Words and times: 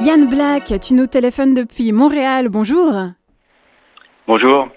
Yann 0.00 0.26
Black, 0.28 0.80
tu 0.80 0.94
nous 0.94 1.06
téléphones 1.06 1.54
depuis 1.54 1.92
Montréal. 1.92 2.48
Bonjour. 2.48 2.94
Bonjour. 4.26 4.68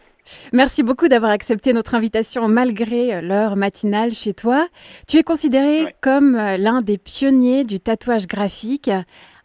Merci 0.52 0.84
beaucoup 0.84 1.08
d'avoir 1.08 1.32
accepté 1.32 1.72
notre 1.72 1.96
invitation 1.96 2.50
malgré 2.50 3.22
l'heure 3.22 3.56
matinale 3.56 4.14
chez 4.14 4.34
toi. 4.34 4.68
Tu 5.08 5.18
es 5.18 5.24
considéré 5.24 5.96
comme 6.02 6.36
l'un 6.36 6.82
des 6.82 6.98
pionniers 6.98 7.64
du 7.64 7.80
tatouage 7.80 8.28
graphique, 8.28 8.92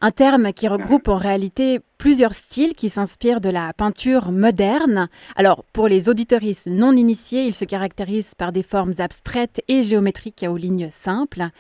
un 0.03 0.11
terme 0.11 0.53
qui 0.53 0.67
regroupe 0.67 1.07
en 1.09 1.17
réalité 1.17 1.81
plusieurs 1.97 2.35
styles 2.35 2.75
qui 2.75 2.91
s'inspirent 2.91 3.41
de 3.41 3.49
la 3.49 3.73
peinture 3.73 4.33
moderne. 4.33 5.09
Alors, 5.37 5.65
pour 5.73 5.87
les 5.87 6.09
auditoristes 6.09 6.67
non 6.67 6.93
initiés, 6.93 7.47
il 7.47 7.55
se 7.55 7.65
caractérise 7.65 8.35
par 8.35 8.51
des 8.51 8.65
formes 8.65 8.95
abstraites 8.99 9.63
et 9.69 9.85
géométriques 9.85 10.45
aux 10.47 10.57
lignes 10.57 10.91
simples. 10.91 11.51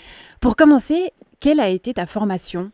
Pour 0.40 0.57
commencer, 0.57 1.12
quelle 1.39 1.61
a 1.61 1.68
été 1.68 1.94
ta 1.94 2.07
formation? 2.07 2.72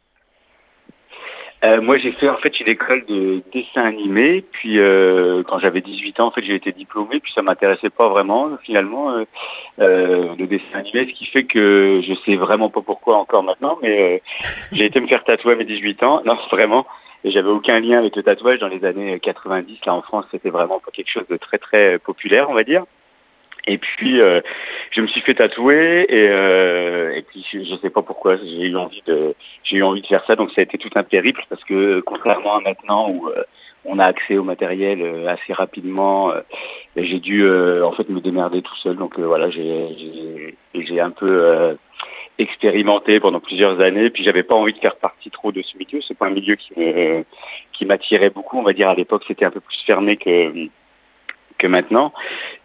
Euh, 1.64 1.80
moi, 1.80 1.98
j'ai 1.98 2.12
fait 2.12 2.28
en 2.28 2.36
fait 2.36 2.60
une 2.60 2.68
école 2.68 3.04
de 3.06 3.42
dessin 3.52 3.82
animé. 3.82 4.44
Puis, 4.52 4.78
euh, 4.78 5.42
quand 5.42 5.58
j'avais 5.58 5.80
18 5.80 6.20
ans, 6.20 6.26
en 6.28 6.30
fait, 6.30 6.42
j'ai 6.42 6.54
été 6.54 6.70
diplômé. 6.72 7.18
Puis, 7.20 7.32
ça 7.32 7.42
m'intéressait 7.42 7.90
pas 7.90 8.08
vraiment 8.08 8.50
finalement 8.62 9.12
euh, 9.80 10.34
le 10.38 10.46
dessin 10.46 10.78
animé, 10.78 11.06
ce 11.08 11.12
qui 11.14 11.26
fait 11.26 11.44
que 11.44 12.00
je 12.06 12.14
sais 12.24 12.36
vraiment 12.36 12.70
pas 12.70 12.82
pourquoi 12.82 13.16
encore 13.16 13.42
maintenant. 13.42 13.78
Mais 13.82 14.22
j'ai 14.72 14.84
été 14.84 15.00
me 15.00 15.08
faire 15.08 15.24
tatouer 15.24 15.54
à 15.54 15.56
mes 15.56 15.64
18 15.64 16.02
ans. 16.04 16.22
Non, 16.24 16.36
vraiment. 16.52 16.86
Et 17.24 17.32
j'avais 17.32 17.50
aucun 17.50 17.80
lien 17.80 17.98
avec 17.98 18.14
le 18.14 18.22
tatouage 18.22 18.60
dans 18.60 18.68
les 18.68 18.84
années 18.84 19.18
90. 19.18 19.80
Là, 19.86 19.94
en 19.94 20.02
France, 20.02 20.26
c'était 20.30 20.50
vraiment 20.50 20.78
pas 20.78 20.92
quelque 20.92 21.10
chose 21.10 21.26
de 21.28 21.36
très 21.36 21.58
très 21.58 21.98
populaire, 21.98 22.48
on 22.48 22.54
va 22.54 22.62
dire. 22.62 22.84
Et 23.68 23.76
puis, 23.76 24.20
euh, 24.20 24.40
je 24.90 25.02
me 25.02 25.06
suis 25.06 25.20
fait 25.20 25.34
tatouer 25.34 26.06
et, 26.08 26.28
euh, 26.30 27.20
puis 27.28 27.44
je, 27.52 27.58
ne 27.58 27.78
sais 27.78 27.90
pas 27.90 28.00
pourquoi 28.00 28.38
j'ai 28.38 28.68
eu 28.68 28.76
envie 28.76 29.02
de 29.06 29.34
j'ai 29.62 29.76
eu 29.76 29.82
envie 29.82 30.00
de 30.00 30.06
faire 30.06 30.24
ça. 30.26 30.36
Donc 30.36 30.50
ça 30.52 30.62
a 30.62 30.64
été 30.64 30.78
tout 30.78 30.90
un 30.94 31.02
périple 31.02 31.44
parce 31.50 31.62
que 31.64 32.00
contrairement 32.00 32.56
à 32.56 32.60
maintenant 32.60 33.10
où 33.10 33.28
euh, 33.28 33.44
on 33.84 33.98
a 33.98 34.06
accès 34.06 34.38
au 34.38 34.42
matériel 34.42 35.28
assez 35.28 35.52
rapidement, 35.52 36.32
j'ai 36.96 37.20
dû 37.20 37.48
en 37.48 37.92
fait 37.92 38.08
me 38.08 38.20
démerder 38.20 38.60
tout 38.62 38.76
seul. 38.76 38.96
Donc 38.96 39.18
voilà, 39.18 39.50
j'ai 39.50 41.00
un 41.00 41.10
peu 41.10 41.76
expérimenté 42.38 43.20
pendant 43.20 43.40
plusieurs 43.40 43.80
années. 43.80 44.10
Puis 44.10 44.24
j'avais 44.24 44.42
pas 44.42 44.54
envie 44.54 44.72
de 44.72 44.78
faire 44.78 44.96
partie 44.96 45.30
trop 45.30 45.52
de 45.52 45.62
ce 45.62 45.76
milieu. 45.76 46.00
C'est 46.02 46.18
pas 46.18 46.26
un 46.26 46.30
milieu 46.30 46.56
qui 46.56 46.72
qui 47.72 47.86
m'attirait 47.86 48.30
beaucoup. 48.30 48.58
On 48.58 48.62
va 48.62 48.72
dire 48.72 48.88
à 48.88 48.94
l'époque 48.94 49.24
c'était 49.28 49.44
un 49.44 49.50
peu 49.50 49.60
plus 49.60 49.78
fermé 49.86 50.16
que 50.16 50.68
que 51.58 51.66
maintenant. 51.66 52.12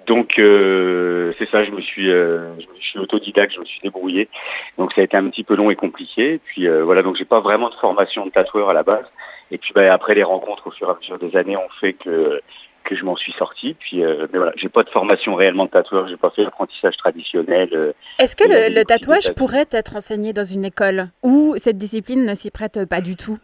Donc 0.05 0.37
euh, 0.37 1.33
c'est 1.37 1.49
ça, 1.49 1.63
je 1.63 1.71
me 1.71 1.81
suis, 1.81 2.11
euh, 2.11 2.53
je 2.79 2.85
suis 2.85 2.99
autodidacte, 2.99 3.53
je 3.53 3.59
me 3.59 3.65
suis 3.65 3.79
débrouillé. 3.81 4.29
Donc 4.77 4.93
ça 4.93 5.01
a 5.01 5.03
été 5.03 5.15
un 5.15 5.29
petit 5.29 5.43
peu 5.43 5.55
long 5.55 5.69
et 5.69 5.75
compliqué. 5.75 6.39
Puis 6.43 6.67
euh, 6.67 6.83
voilà, 6.83 7.03
donc 7.03 7.15
j'ai 7.15 7.25
pas 7.25 7.39
vraiment 7.39 7.69
de 7.69 7.75
formation 7.75 8.25
de 8.25 8.31
tatoueur 8.31 8.69
à 8.69 8.73
la 8.73 8.83
base. 8.83 9.05
Et 9.51 9.57
puis 9.57 9.71
bah, 9.73 9.93
après 9.93 10.15
les 10.15 10.23
rencontres 10.23 10.67
au 10.67 10.71
fur 10.71 10.87
et 10.87 10.91
à 10.91 10.95
mesure 10.95 11.19
des 11.19 11.37
années 11.37 11.57
ont 11.57 11.69
fait 11.79 11.93
que 11.93 12.41
que 12.83 12.95
je 12.97 13.05
m'en 13.05 13.15
suis 13.15 13.31
sorti. 13.33 13.75
Puis 13.79 14.01
mais 14.01 14.37
voilà, 14.37 14.51
j'ai 14.57 14.69
pas 14.69 14.83
de 14.83 14.89
formation 14.89 15.35
réellement 15.35 15.65
de 15.65 15.69
tatoueur, 15.69 16.07
j'ai 16.09 16.17
pas 16.17 16.31
fait 16.31 16.43
l'apprentissage 16.43 16.97
traditionnel. 16.97 17.93
Est-ce 18.19 18.35
que 18.35 18.43
le, 18.43 18.75
le 18.75 18.83
tatouage 18.83 19.33
pourrait 19.35 19.67
être 19.71 19.95
enseigné 19.95 20.33
dans 20.33 20.43
une 20.43 20.65
école 20.65 21.07
ou 21.21 21.55
cette 21.57 21.77
discipline 21.77 22.25
ne 22.25 22.35
s'y 22.35 22.51
prête 22.51 22.83
pas 22.89 22.99
du 22.99 23.15
tout? 23.15 23.37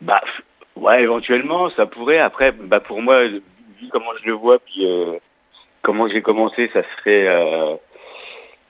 Bah 0.00 0.22
ouais, 0.76 1.02
éventuellement 1.02 1.68
ça 1.70 1.84
pourrait. 1.84 2.18
Après, 2.18 2.52
bah 2.52 2.80
pour 2.80 3.02
moi 3.02 3.24
comment 3.90 4.12
je 4.20 4.26
le 4.26 4.32
vois, 4.32 4.58
puis 4.58 4.86
euh, 4.86 5.18
comment 5.82 6.08
j'ai 6.08 6.22
commencé, 6.22 6.70
ça 6.72 6.82
serait, 6.96 7.26
euh, 7.26 7.74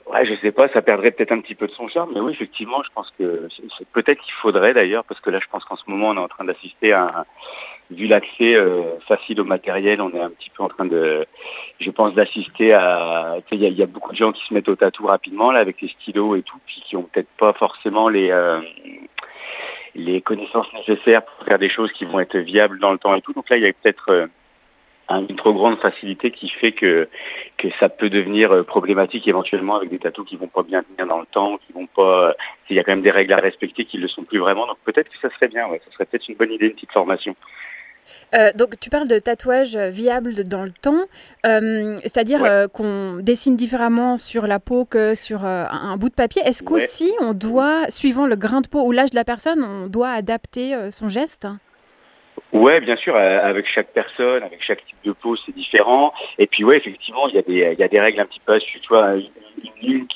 ouais, 0.06 0.24
je 0.24 0.34
sais 0.36 0.52
pas, 0.52 0.68
ça 0.68 0.82
perdrait 0.82 1.10
peut-être 1.10 1.32
un 1.32 1.40
petit 1.40 1.54
peu 1.54 1.66
de 1.66 1.72
son 1.72 1.88
charme, 1.88 2.12
mais 2.14 2.20
oui, 2.20 2.32
effectivement, 2.32 2.82
je 2.82 2.90
pense 2.94 3.12
que 3.18 3.48
peut-être 3.92 4.20
qu'il 4.20 4.34
faudrait 4.34 4.74
d'ailleurs, 4.74 5.04
parce 5.04 5.20
que 5.20 5.30
là, 5.30 5.38
je 5.42 5.48
pense 5.50 5.64
qu'en 5.64 5.76
ce 5.76 5.84
moment, 5.86 6.10
on 6.10 6.16
est 6.16 6.20
en 6.20 6.28
train 6.28 6.44
d'assister 6.44 6.92
à 6.92 7.24
vu 7.90 8.06
l'accès 8.06 8.54
euh, 8.54 8.98
facile 9.06 9.40
au 9.40 9.44
matériel, 9.44 10.00
on 10.00 10.10
est 10.10 10.20
un 10.20 10.30
petit 10.30 10.50
peu 10.50 10.62
en 10.62 10.68
train 10.68 10.86
de, 10.86 11.26
je 11.80 11.90
pense, 11.90 12.14
d'assister 12.14 12.72
à, 12.72 13.36
il 13.52 13.60
y, 13.60 13.82
a 13.82 13.86
beaucoup 13.86 14.12
de 14.12 14.16
gens 14.16 14.32
qui 14.32 14.44
se 14.46 14.54
mettent 14.54 14.70
au 14.70 14.76
tatou 14.76 15.06
rapidement 15.06 15.52
là 15.52 15.60
avec 15.60 15.82
les 15.82 15.88
stylos 15.88 16.36
et 16.36 16.42
tout, 16.42 16.58
puis 16.66 16.82
qui 16.86 16.96
ont 16.96 17.02
peut-être 17.02 17.28
pas 17.36 17.52
forcément 17.52 18.08
les 18.08 18.32
les 19.94 20.20
connaissances 20.20 20.66
nécessaires 20.72 21.22
pour 21.24 21.46
faire 21.46 21.58
des 21.58 21.68
choses 21.68 21.92
qui 21.92 22.04
vont 22.04 22.20
être 22.20 22.36
viables 22.36 22.78
dans 22.78 22.92
le 22.92 22.98
temps 22.98 23.14
et 23.14 23.20
tout. 23.20 23.32
Donc 23.32 23.48
là, 23.48 23.56
il 23.56 23.62
y 23.62 23.66
a 23.66 23.72
peut-être 23.72 24.28
une 25.10 25.36
trop 25.36 25.52
grande 25.52 25.78
facilité 25.78 26.30
qui 26.30 26.48
fait 26.48 26.72
que 26.72 27.08
que 27.58 27.68
ça 27.78 27.88
peut 27.88 28.10
devenir 28.10 28.52
euh, 28.52 28.62
problématique 28.62 29.28
éventuellement 29.28 29.76
avec 29.76 29.90
des 29.90 29.98
tatous 29.98 30.26
qui 30.26 30.36
vont 30.36 30.48
pas 30.48 30.62
bien 30.62 30.82
tenir 30.82 31.06
dans 31.06 31.20
le 31.20 31.26
temps, 31.26 31.58
qui 31.66 31.72
vont 31.72 31.86
pas. 31.86 32.28
Euh, 32.28 32.32
il 32.70 32.76
y 32.76 32.78
a 32.78 32.84
quand 32.84 32.92
même 32.92 33.02
des 33.02 33.10
règles 33.10 33.32
à 33.32 33.36
respecter 33.36 33.84
qui 33.84 33.98
ne 33.98 34.02
le 34.02 34.08
sont 34.08 34.24
plus 34.24 34.38
vraiment. 34.38 34.66
Donc 34.66 34.78
peut-être 34.84 35.08
que 35.08 35.18
ça 35.20 35.32
serait 35.34 35.48
bien. 35.48 35.68
Ouais, 35.68 35.80
ça 35.84 35.92
serait 35.92 36.06
peut-être 36.06 36.28
une 36.28 36.36
bonne 36.36 36.52
idée, 36.52 36.66
une 36.66 36.74
petite 36.74 36.92
formation. 36.92 37.36
Euh, 38.34 38.52
donc 38.54 38.78
tu 38.80 38.90
parles 38.90 39.08
de 39.08 39.18
tatouage 39.18 39.76
viable 39.76 40.44
dans 40.44 40.62
le 40.62 40.72
temps, 40.72 41.04
c'est-à-dire 41.42 42.68
qu'on 42.74 43.16
dessine 43.22 43.56
différemment 43.56 44.18
sur 44.18 44.46
la 44.46 44.60
peau 44.60 44.84
que 44.84 45.14
sur 45.14 45.44
un 45.46 45.96
bout 45.96 46.10
de 46.10 46.14
papier. 46.14 46.42
Est-ce 46.44 46.62
qu'aussi 46.62 47.10
on 47.20 47.32
doit, 47.32 47.90
suivant 47.90 48.26
le 48.26 48.36
grain 48.36 48.60
de 48.60 48.68
peau 48.68 48.84
ou 48.84 48.92
l'âge 48.92 49.10
de 49.10 49.16
la 49.16 49.24
personne, 49.24 49.64
on 49.64 49.86
doit 49.86 50.10
adapter 50.10 50.76
son 50.90 51.08
geste? 51.08 51.46
Ouais, 52.54 52.80
bien 52.80 52.94
sûr, 52.94 53.16
euh, 53.16 53.40
avec 53.42 53.66
chaque 53.66 53.88
personne, 53.88 54.44
avec 54.44 54.62
chaque 54.62 54.84
type 54.86 54.96
de 55.04 55.10
peau, 55.10 55.34
c'est 55.34 55.52
différent. 55.52 56.14
Et 56.38 56.46
puis 56.46 56.62
ouais, 56.62 56.76
effectivement, 56.76 57.26
il 57.26 57.34
y 57.34 57.82
a 57.82 57.88
des 57.88 58.00
règles 58.00 58.20
un 58.20 58.26
petit 58.26 58.40
peu 58.46 58.56
tu 58.60 58.78
vois 58.88 59.16
une, 59.16 59.28
ligne 59.82 60.06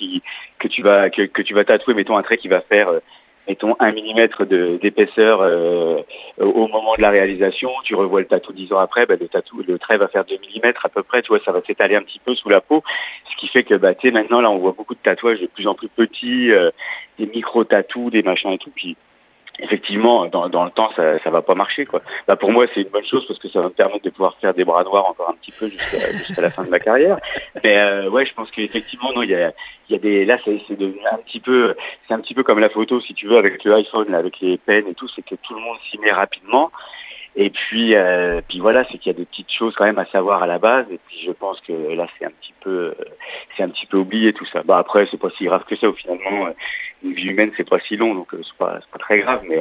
que 0.61 0.69
tu 0.69 0.83
vas 0.83 1.11
que, 1.11 1.43
tu 1.43 1.53
vas 1.53 1.65
tatouer, 1.65 1.95
mettons 1.95 2.17
un 2.17 2.23
trait 2.23 2.37
qui 2.37 2.47
va 2.47 2.61
faire 2.61 2.91
euh, 2.91 3.01
mettons 3.49 3.75
un 3.81 3.91
millimètre 3.91 4.47
d'épaisseur 4.47 5.41
euh, 5.41 6.03
au 6.39 6.69
moment 6.69 6.95
de 6.97 7.03
la 7.03 7.11
réalisation, 7.11 7.71
tu 7.83 7.97
revois 7.97 8.21
le 8.21 8.27
tatou 8.27 8.53
dix 8.53 8.73
ans 8.73 8.79
après, 8.79 9.05
bah, 9.07 9.17
le 9.17 9.79
trait 9.79 9.97
va 9.97 10.07
faire 10.07 10.25
2 10.25 10.39
millimètres 10.39 10.87
à 10.87 10.89
peu 10.91 11.03
près, 11.03 11.23
tu 11.23 11.29
vois, 11.29 11.41
ça 11.45 11.51
va 11.51 11.61
s'étaler 11.67 11.97
un 11.97 12.03
petit 12.03 12.21
peu 12.21 12.37
sous 12.37 12.51
la 12.51 12.61
peau, 12.61 12.85
ce 13.31 13.37
qui 13.37 13.49
fait 13.49 13.65
que 13.65 13.75
bah 13.75 13.95
maintenant 14.13 14.41
là 14.41 14.51
on 14.51 14.59
voit 14.59 14.75
beaucoup 14.77 14.95
de 14.95 15.01
tatouages 15.01 15.41
de 15.41 15.47
plus 15.47 15.67
en 15.67 15.75
plus 15.75 15.89
petits, 15.89 16.51
des 17.19 17.27
micro 17.27 17.65
tatous, 17.65 18.13
des 18.13 18.23
machins 18.23 18.53
et 18.53 18.59
tout, 18.59 18.71
effectivement, 19.59 20.27
dans, 20.27 20.49
dans, 20.49 20.65
le 20.65 20.71
temps, 20.71 20.91
ça, 20.95 21.19
ça 21.21 21.31
va 21.31 21.43
pas 21.43 21.55
marcher, 21.55 21.87
quoi. 21.87 22.03
Bah, 22.27 22.37
pour 22.37 22.53
moi, 22.53 22.67
c'est 22.75 22.83
une 22.83 22.89
bonne 22.89 23.07
chose 23.07 23.27
parce 23.27 23.39
que 23.39 23.49
ça 23.49 23.61
va 23.61 23.67
me 23.67 23.73
permettre 23.73 24.05
de 24.05 24.11
pouvoir 24.11 24.37
faire 24.41 24.55
des 24.55 24.65
bras 24.65 24.85
noirs 24.85 25.07
encore 25.07 25.31
un 25.31 25.35
petit 25.35 25.53
peu 25.53 25.69
jusqu'à 25.69 26.41
la 26.43 26.51
fin 26.51 26.65
de 26.65 26.71
ma 26.71 26.79
carrière. 26.79 27.19
Mais 27.63 27.79
euh, 27.79 28.09
ouais, 28.09 28.27
je 28.27 28.35
pense 28.35 28.51
qu'effectivement, 28.51 29.13
non, 29.15 29.23
il 29.23 29.31
y 29.31 29.35
a, 29.35 29.53
y 29.91 29.95
a 29.95 29.99
des, 29.99 30.25
là, 30.25 30.39
c'est 30.45 30.79
devenu 30.79 31.01
un 31.11 31.19
petit 31.19 31.41
peu, 31.41 31.75
c'est 32.07 32.15
un 32.15 32.21
petit 32.21 32.35
peu 32.35 32.43
comme 32.43 32.61
la 32.61 32.71
photo, 32.71 33.01
si 33.01 33.15
tu 33.15 33.27
veux, 33.27 33.39
avec 33.39 33.65
le 33.65 33.75
iPhone, 33.75 34.15
avec 34.15 34.41
les 34.41 34.59
pens 34.59 34.87
et 34.89 34.95
tout, 34.95 35.09
c'est 35.09 35.23
que 35.23 35.35
tout 35.35 35.55
le 35.55 35.61
monde 35.61 35.79
s'y 35.91 35.99
met 35.99 36.13
rapidement. 36.13 36.71
Et 37.37 37.51
puis, 37.51 37.95
euh, 37.95 38.41
puis 38.49 38.59
voilà, 38.59 38.85
c'est 38.91 38.99
qu'il 38.99 39.13
y 39.13 39.15
a 39.15 39.19
des 39.19 39.25
petites 39.25 39.53
choses 39.53 39.75
quand 39.77 39.85
même 39.85 39.99
à 39.99 40.07
savoir 40.07 40.43
à 40.43 40.47
la 40.47 40.59
base. 40.59 40.87
Et 40.91 40.99
puis 41.07 41.21
je 41.25 41.31
pense 41.31 41.61
que 41.61 41.73
là, 41.73 42.07
c'est 42.19 42.25
un 42.25 42.31
petit 42.31 42.55
peu, 42.61 42.95
c'est 43.59 43.65
un 43.65 43.69
petit 43.69 43.87
peu 43.87 43.99
oublié 43.99 44.33
tout 44.33 44.47
ça. 44.47 44.63
Bah 44.63 44.79
après, 44.79 45.07
c'est 45.11 45.21
pas 45.21 45.31
si 45.37 45.45
grave 45.45 45.65
que 45.69 45.77
ça. 45.77 45.89
Au 45.89 45.93
finalement, 45.93 46.49
une 47.03 47.13
vie 47.13 47.27
humaine, 47.27 47.51
c'est 47.57 47.69
pas 47.69 47.81
si 47.81 47.97
long, 47.97 48.15
donc 48.15 48.33
euh, 48.33 48.41
c'est 48.45 48.57
pas, 48.57 48.79
pas 48.91 48.99
très 48.99 49.19
grave. 49.19 49.43
Mais 49.49 49.59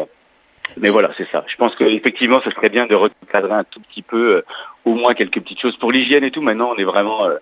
mais 0.76 0.90
voilà, 0.90 1.12
c'est 1.18 1.28
ça. 1.32 1.44
Je 1.48 1.56
pense 1.56 1.76
qu'effectivement, 1.76 2.42
ce 2.44 2.52
serait 2.52 2.70
bien 2.70 2.86
de 2.88 2.96
recadrer 2.96 3.54
un 3.54 3.64
tout 3.64 3.80
petit 3.82 4.02
peu, 4.02 4.36
euh, 4.36 4.46
au 4.86 4.96
moins 4.96 5.14
quelques 5.14 5.40
petites 5.42 5.62
choses 5.62 5.78
pour 5.78 5.92
l'hygiène 5.92 6.24
et 6.24 6.32
tout. 6.32 6.42
Maintenant, 6.42 6.74
on 6.76 6.76
est 6.76 6.84
vraiment, 6.84 7.26
euh, 7.26 7.38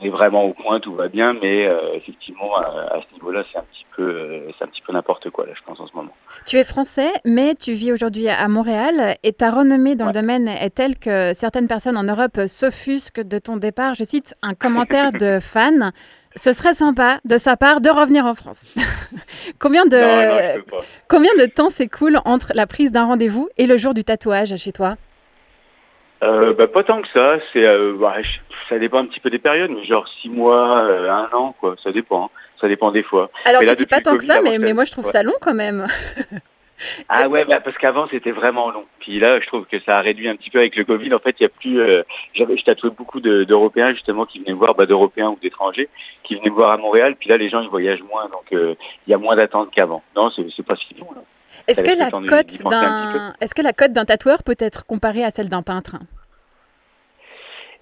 on 0.00 0.04
est 0.04 0.10
vraiment 0.10 0.44
au 0.44 0.52
point, 0.52 0.80
tout 0.80 0.94
va 0.94 1.08
bien, 1.08 1.34
mais 1.34 1.68
effectivement, 1.94 2.56
à, 2.56 3.00
ce 3.08 3.14
niveau-là, 3.14 3.44
c'est 3.52 3.58
un 3.58 3.62
petit 3.62 3.86
peu, 3.96 4.42
c'est 4.58 4.64
un 4.64 4.68
petit 4.68 4.82
peu 4.82 4.92
n'importe 4.92 5.30
quoi 5.30 5.46
là, 5.46 5.52
je 5.56 5.62
pense 5.64 5.80
en 5.80 5.86
ce 5.86 5.94
moment. 5.94 6.12
Tu 6.46 6.56
es 6.56 6.64
français, 6.64 7.10
mais 7.24 7.54
tu 7.54 7.72
vis 7.72 7.92
aujourd'hui 7.92 8.28
à 8.28 8.46
Montréal, 8.48 9.16
et 9.22 9.32
ta 9.32 9.50
renommée 9.50 9.96
dans 9.96 10.06
le 10.06 10.12
domaine 10.12 10.48
est 10.48 10.74
telle 10.74 10.98
que 10.98 11.32
certaines 11.34 11.68
personnes 11.68 11.96
en 11.96 12.04
Europe 12.04 12.40
s'offusquent 12.46 13.26
de 13.26 13.38
ton 13.38 13.56
départ. 13.56 13.94
Je 13.94 14.04
cite 14.04 14.34
un 14.42 14.54
commentaire 14.54 15.12
de 15.12 15.38
fan 15.40 15.92
ce 16.38 16.52
serait 16.52 16.74
sympa 16.74 17.20
de 17.24 17.36
sa 17.36 17.56
part 17.56 17.80
de 17.80 17.90
revenir 17.90 18.24
en 18.24 18.34
France. 18.34 18.64
combien, 19.58 19.86
de, 19.86 20.62
combien 21.08 21.32
de 21.38 21.46
temps 21.46 21.68
s'écoule 21.68 22.20
entre 22.24 22.52
la 22.54 22.66
prise 22.66 22.92
d'un 22.92 23.06
rendez-vous 23.06 23.48
et 23.58 23.66
le 23.66 23.76
jour 23.76 23.94
du 23.94 24.04
tatouage 24.04 24.56
chez 24.56 24.72
toi? 24.72 24.96
Euh, 26.22 26.52
bah, 26.54 26.66
Pas 26.66 26.84
tant 26.84 27.02
que 27.02 27.08
ça. 27.08 27.38
C'est, 27.52 27.64
euh, 27.64 27.94
bah, 27.98 28.16
ça 28.68 28.78
dépend 28.78 28.98
un 28.98 29.06
petit 29.06 29.20
peu 29.20 29.30
des 29.30 29.38
périodes, 29.38 29.70
mais 29.70 29.84
genre 29.84 30.08
six 30.20 30.28
mois, 30.28 30.78
euh, 30.80 31.10
un 31.10 31.28
an, 31.32 31.54
quoi. 31.60 31.76
Ça 31.82 31.92
dépend. 31.92 32.26
Hein. 32.26 32.30
Ça 32.60 32.68
dépend 32.68 32.90
des 32.90 33.02
fois. 33.02 33.30
Alors 33.44 33.62
tu 33.62 33.74
dis 33.74 33.86
pas 33.86 34.00
tant 34.00 34.16
que 34.16 34.24
ça, 34.24 34.40
mais, 34.40 34.58
mais 34.58 34.72
moi 34.72 34.84
je 34.84 34.90
trouve 34.90 35.04
ça 35.04 35.22
long 35.22 35.34
quand 35.40 35.54
même. 35.54 35.86
Ah 37.08 37.28
ouais, 37.28 37.44
bah 37.44 37.60
parce 37.60 37.76
qu'avant 37.78 38.06
c'était 38.08 38.30
vraiment 38.30 38.70
long. 38.70 38.84
Puis 39.00 39.18
là, 39.18 39.40
je 39.40 39.46
trouve 39.46 39.66
que 39.66 39.80
ça 39.80 39.98
a 39.98 40.00
réduit 40.00 40.28
un 40.28 40.36
petit 40.36 40.50
peu 40.50 40.58
avec 40.58 40.76
le 40.76 40.84
Covid. 40.84 41.12
En 41.12 41.18
fait, 41.18 41.34
il 41.40 41.42
y 41.42 41.46
a 41.46 41.48
plus. 41.48 41.80
Euh, 41.80 42.02
j'avais, 42.34 42.56
je 42.56 42.64
tatouais 42.64 42.90
beaucoup 42.90 43.20
d'Européens 43.20 43.94
justement 43.94 44.26
qui 44.26 44.38
venaient 44.38 44.52
me 44.52 44.58
voir, 44.58 44.74
bah, 44.74 44.86
d'Européens 44.86 45.30
ou 45.30 45.38
d'étrangers, 45.40 45.88
qui 46.22 46.36
venaient 46.36 46.50
me 46.50 46.54
voir 46.54 46.70
à 46.70 46.76
Montréal. 46.76 47.16
Puis 47.18 47.28
là, 47.28 47.36
les 47.36 47.48
gens 47.48 47.62
ils 47.62 47.68
voyagent 47.68 48.02
moins, 48.02 48.28
donc 48.28 48.52
euh, 48.52 48.74
il 49.06 49.10
y 49.10 49.14
a 49.14 49.18
moins 49.18 49.36
d'attente 49.36 49.70
qu'avant. 49.72 50.02
Non, 50.14 50.30
c'est, 50.30 50.62
pas 50.62 50.76
si 50.76 50.94
long. 50.94 51.08
Est-ce 51.66 51.82
que, 51.82 51.98
la 51.98 52.10
cote 52.10 52.62
d'un, 52.62 53.34
est-ce 53.40 53.54
que 53.54 53.62
la 53.62 53.72
cote 53.72 53.92
d'un 53.92 54.04
tatoueur 54.04 54.42
peut 54.42 54.56
être 54.58 54.86
comparée 54.86 55.24
à 55.24 55.30
celle 55.30 55.48
d'un 55.48 55.62
peintre? 55.62 55.96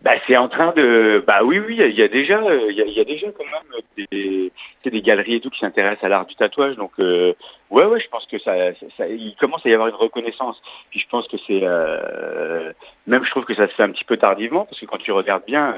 Bah, 0.02 0.12
c'est 0.26 0.36
en 0.36 0.48
train 0.48 0.72
de. 0.76 1.24
Bah 1.26 1.40
oui, 1.42 1.58
oui, 1.58 1.76
il 1.78 1.94
y, 1.96 2.02
a 2.02 2.08
déjà, 2.08 2.40
il 2.68 2.76
y 2.76 3.00
a, 3.00 3.04
déjà 3.04 3.26
quand 3.32 3.44
même 3.44 4.06
des, 4.12 4.52
des 4.84 5.02
galeries 5.02 5.36
et 5.36 5.40
tout 5.40 5.50
qui 5.50 5.58
s'intéressent 5.58 6.04
à 6.04 6.08
l'art 6.08 6.26
du 6.26 6.34
tatouage. 6.36 6.76
Donc 6.76 6.92
ouais, 6.98 7.34
ouais, 7.70 8.00
je 8.00 8.08
pense 8.08 8.26
que 8.26 8.38
ça, 8.38 8.52
ça, 8.96 9.08
il 9.08 9.34
commence 9.40 9.64
à 9.64 9.68
y 9.68 9.74
avoir 9.74 9.88
une 9.88 9.94
reconnaissance. 9.94 10.60
Puis 10.90 11.00
je 11.00 11.08
pense 11.08 11.26
que 11.28 11.36
c'est, 11.46 11.60
même 13.06 13.24
je 13.24 13.30
trouve 13.30 13.44
que 13.44 13.54
ça 13.54 13.68
se 13.68 13.74
fait 13.74 13.82
un 13.82 13.90
petit 13.90 14.04
peu 14.04 14.16
tardivement 14.16 14.64
parce 14.66 14.80
que 14.80 14.86
quand 14.86 14.98
tu 14.98 15.12
regardes 15.12 15.44
bien, 15.46 15.74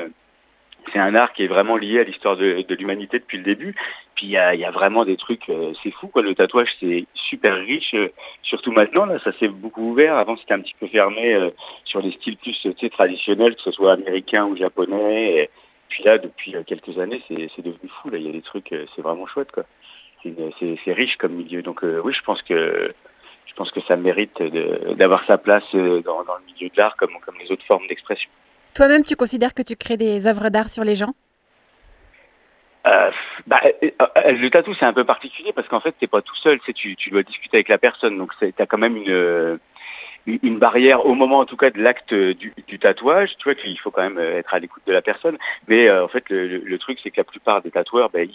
c'est 0.92 0.98
un 0.98 1.14
art 1.14 1.32
qui 1.32 1.44
est 1.44 1.48
vraiment 1.48 1.76
lié 1.76 2.00
à 2.00 2.04
l'histoire 2.04 2.36
de, 2.36 2.64
l'humanité 2.74 3.18
depuis 3.18 3.38
le 3.38 3.44
début. 3.44 3.74
Puis 4.18 4.26
il 4.26 4.32
y 4.32 4.36
a, 4.36 4.70
vraiment 4.72 5.04
des 5.04 5.16
trucs, 5.16 5.48
euh, 5.48 5.72
c'est 5.80 5.92
fou 5.92 6.08
quoi. 6.08 6.22
Le 6.22 6.34
tatouage 6.34 6.74
c'est 6.80 7.06
super 7.14 7.54
riche, 7.54 7.94
euh, 7.94 8.08
surtout 8.42 8.72
maintenant 8.72 9.06
là, 9.06 9.20
ça 9.22 9.30
s'est 9.38 9.46
beaucoup 9.46 9.90
ouvert. 9.90 10.16
Avant 10.16 10.36
c'était 10.36 10.54
un 10.54 10.60
petit 10.60 10.74
peu 10.80 10.88
fermé 10.88 11.34
euh, 11.34 11.50
sur 11.84 12.02
les 12.02 12.10
styles 12.10 12.36
plus 12.36 12.58
traditionnels, 12.90 13.54
que 13.54 13.62
ce 13.62 13.70
soit 13.70 13.92
américain 13.92 14.44
ou 14.46 14.56
japonais. 14.56 15.42
Et 15.42 15.50
puis 15.88 16.02
là, 16.02 16.18
depuis 16.18 16.52
quelques 16.66 16.98
années, 16.98 17.22
c'est 17.28 17.62
devenu 17.62 17.88
fou. 18.02 18.10
Là, 18.10 18.18
il 18.18 18.26
y 18.26 18.28
a 18.28 18.32
des 18.32 18.42
trucs, 18.42 18.74
c'est 18.96 19.02
vraiment 19.02 19.28
chouette 19.28 19.52
quoi. 19.52 19.62
C'est 20.24 20.92
riche 20.92 21.16
comme 21.16 21.34
milieu. 21.34 21.62
Donc 21.62 21.84
oui, 21.84 22.12
je 22.12 22.22
pense 22.22 22.42
que 22.42 22.92
je 23.46 23.54
pense 23.54 23.70
que 23.70 23.80
ça 23.82 23.94
mérite 23.94 24.42
d'avoir 24.96 25.24
sa 25.26 25.38
place 25.38 25.70
dans, 25.72 26.22
le 26.22 26.44
milieu 26.52 26.70
de 26.70 26.76
l'art 26.76 26.96
comme, 26.96 27.12
comme 27.24 27.36
les 27.38 27.52
autres 27.52 27.64
formes 27.66 27.86
d'expression. 27.86 28.30
Toi-même, 28.74 29.04
tu 29.04 29.14
considères 29.14 29.54
que 29.54 29.62
tu 29.62 29.76
crées 29.76 29.96
des 29.96 30.26
œuvres 30.26 30.48
d'art 30.48 30.70
sur 30.70 30.82
les 30.82 30.96
gens? 30.96 31.14
Euh, 32.88 33.11
bah, 33.46 33.61
euh, 33.82 33.90
euh, 34.00 34.32
le 34.32 34.50
tatou 34.50 34.75
c'est 34.75 34.85
un 34.85 34.93
peu 34.93 35.05
particulier 35.05 35.52
parce 35.52 35.69
qu'en 35.69 35.81
fait 35.81 35.94
t'es 35.99 36.06
pas 36.06 36.23
tout 36.23 36.37
seul, 36.37 36.58
tu, 36.75 36.96
tu 36.96 37.11
dois 37.11 37.23
discuter 37.23 37.58
avec 37.58 37.69
la 37.69 37.79
personne, 37.79 38.17
donc 38.17 38.32
tu 38.38 38.52
as 38.58 38.67
quand 38.67 38.79
même 38.79 38.96
une, 38.96 40.58
barrière 40.58 41.06
au 41.06 41.14
moment 41.14 41.38
en 41.38 41.44
tout 41.44 41.56
cas 41.56 41.70
de 41.70 41.81
l'acte 41.81 42.14
du, 42.14 42.79
tatouage, 42.79 43.37
tu 43.38 43.44
vois 43.44 43.55
qu'il 43.55 43.79
faut 43.79 43.90
quand 43.90 44.02
même 44.02 44.19
être 44.19 44.55
à 44.55 44.58
l'écoute 44.58 44.82
de 44.87 44.93
la 44.93 45.02
personne, 45.02 45.38
mais 45.67 45.90
en 45.90 46.08
fait 46.08 46.25
le, 46.31 46.79
truc 46.79 46.99
c'est 47.02 47.11
que 47.11 47.20
la 47.20 47.25
plupart 47.25 47.62
des 47.62 47.70
tatoueurs, 47.70 48.11
ben, 48.11 48.29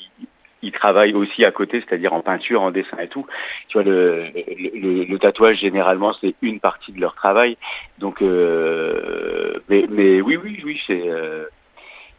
ils, 0.62 0.72
travaillent 0.72 1.14
aussi 1.14 1.46
à 1.46 1.52
côté, 1.52 1.82
c'est-à-dire 1.82 2.14
en 2.14 2.22
peinture, 2.22 2.62
en 2.62 2.72
dessin 2.72 2.98
et 2.98 3.10
tout. 3.10 3.26
Tu 3.68 3.78
vois, 3.78 3.84
le, 3.84 5.18
tatouage, 5.18 5.58
généralement, 5.58 6.14
c'est 6.22 6.36
une 6.42 6.62
partie 6.62 6.94
de 6.94 7.02
leur 7.02 7.16
travail. 7.16 7.58
Donc, 8.00 8.22
mais, 8.22 10.22
oui, 10.22 10.38
oui, 10.38 10.62
oui, 10.64 10.82
c'est 10.88 11.04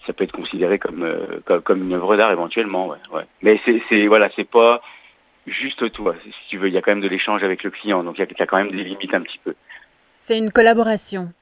ça 0.06 0.12
peut 0.12 0.24
être 0.24 0.32
considéré 0.32 0.78
comme, 0.78 1.02
euh, 1.02 1.60
comme, 1.60 1.82
une 1.82 1.94
œuvre 1.94 2.16
d'art 2.16 2.32
éventuellement. 2.32 2.88
Ouais, 2.88 3.22
Mais 3.42 3.60
c'est 3.64 4.06
voilà, 4.06 4.30
c'est 4.36 4.48
pas 4.48 4.82
juste 5.46 5.90
toi. 5.92 6.14
Si 6.22 6.48
tu 6.48 6.58
veux, 6.58 6.68
il 6.68 6.74
y 6.74 6.78
a 6.78 6.82
quand 6.82 6.92
même 6.92 7.00
de 7.00 7.08
l'échange 7.08 7.42
avec 7.42 7.62
le 7.62 7.70
client, 7.70 8.02
donc 8.02 8.18
il 8.18 8.26
y, 8.26 8.42
a 8.42 8.46
quand 8.46 8.56
même 8.56 8.70
des 8.70 8.84
limites 8.84 9.14
un 9.14 9.22
petit 9.22 9.38
peu. 9.38 9.54
C'est 10.20 10.38
une 10.38 10.50
collaboration. 10.50 11.32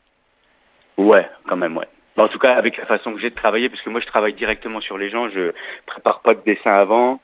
Ouais, 0.97 1.29
quand 1.47 1.57
même, 1.57 1.77
ouais. 1.77 1.89
en 2.19 2.29
tout 2.29 2.39
cas, 2.39 2.55
avec 2.55 2.77
la 2.77 2.87
façon 2.87 3.15
que 3.15 3.21
j'ai 3.21 3.31
de 3.31 3.35
travailler, 3.35 3.69
parce 3.69 3.83
que 3.83 3.91
moi 3.91 4.01
je 4.01 4.07
travaille 4.07 4.35
directement 4.35 4.81
sur 4.81 4.99
les 4.99 5.11
gens, 5.11 5.29
je 5.31 5.53
prépare 5.87 6.21
pas 6.21 6.35
de 6.35 6.43
dessin 6.45 6.73
avant. 6.73 7.21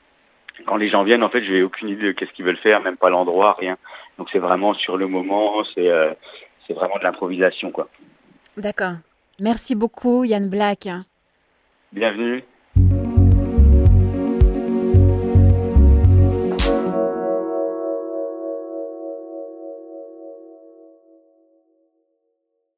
Quand 0.65 0.75
les 0.75 0.89
gens 0.89 1.03
viennent, 1.03 1.23
en 1.23 1.29
fait, 1.29 1.43
je 1.43 1.53
n'ai 1.53 1.61
aucune 1.61 1.89
idée 1.89 2.07
de 2.07 2.11
qu'est-ce 2.11 2.31
qu'ils 2.31 2.43
veulent 2.43 2.57
faire, 2.57 2.81
même 2.81 2.97
pas 2.97 3.09
l'endroit, 3.09 3.55
rien. 3.57 3.77
Donc 4.17 4.29
c'est 4.31 4.39
vraiment 4.39 4.73
sur 4.73 4.97
le 4.97 5.07
moment, 5.07 5.63
c'est 5.75 5.89
euh, 5.89 6.11
c'est 6.67 6.73
vraiment 6.73 6.97
de 6.97 7.03
l'improvisation, 7.03 7.71
quoi. 7.71 7.87
D'accord. 8.57 8.95
Merci 9.39 9.73
beaucoup, 9.73 10.25
Yann 10.25 10.49
Black. 10.49 10.89
Bienvenue. 11.91 12.43